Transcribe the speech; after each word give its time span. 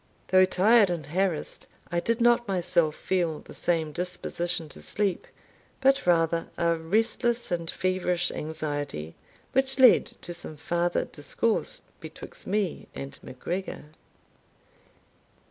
Though 0.29 0.45
tired 0.45 0.89
and 0.89 1.05
harassed, 1.05 1.67
I 1.91 1.99
did 1.99 2.19
not 2.21 2.47
myself 2.47 2.95
feel 2.95 3.37
the 3.37 3.53
same 3.53 3.91
disposition 3.91 4.67
to 4.69 4.81
sleep, 4.81 5.27
but 5.79 6.07
rather 6.07 6.47
a 6.57 6.75
restless 6.75 7.51
and 7.51 7.69
feverish 7.69 8.31
anxiety, 8.31 9.13
which 9.51 9.77
led 9.77 10.07
to 10.23 10.33
some 10.33 10.57
farther 10.57 11.05
discourse 11.05 11.83
betwixt 11.99 12.47
me 12.47 12.87
and 12.95 13.19
MacGregor. 13.21 13.91